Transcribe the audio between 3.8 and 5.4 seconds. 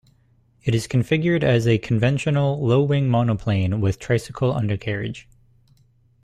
with tricycle undercarriage.